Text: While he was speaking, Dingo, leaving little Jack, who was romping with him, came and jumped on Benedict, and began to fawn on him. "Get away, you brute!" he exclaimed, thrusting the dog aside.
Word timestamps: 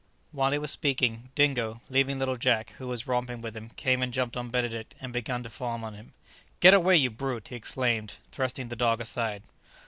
While 0.31 0.51
he 0.51 0.57
was 0.57 0.71
speaking, 0.71 1.29
Dingo, 1.35 1.79
leaving 1.87 2.17
little 2.17 2.35
Jack, 2.35 2.71
who 2.79 2.87
was 2.87 3.05
romping 3.05 3.39
with 3.39 3.55
him, 3.55 3.69
came 3.69 4.01
and 4.01 4.11
jumped 4.11 4.35
on 4.35 4.49
Benedict, 4.49 4.95
and 4.99 5.13
began 5.13 5.43
to 5.43 5.49
fawn 5.51 5.83
on 5.83 5.93
him. 5.93 6.13
"Get 6.59 6.73
away, 6.73 6.97
you 6.97 7.11
brute!" 7.11 7.49
he 7.49 7.55
exclaimed, 7.55 8.15
thrusting 8.31 8.69
the 8.69 8.75
dog 8.75 8.99
aside. 8.99 9.43